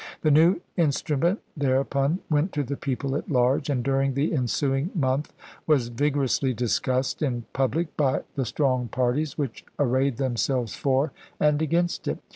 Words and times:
The 0.23 0.31
new 0.31 0.61
instrument 0.77 1.41
thereupon 1.55 2.21
went 2.27 2.53
to 2.53 2.63
the 2.63 2.75
people 2.75 3.15
at 3.15 3.29
large, 3.29 3.69
and 3.69 3.83
during 3.83 4.15
the 4.15 4.33
ensuing 4.33 4.89
month 4.95 5.31
was 5.67 5.89
vigorously 5.89 6.55
discussed 6.55 7.21
in 7.21 7.45
public 7.53 7.95
by 7.97 8.23
the 8.33 8.43
strong 8.45 8.87
parties 8.87 9.37
which 9.37 9.63
arrayed 9.77 10.17
themselves 10.17 10.73
for 10.73 11.11
and 11.39 11.61
against 11.61 12.07
it. 12.07 12.17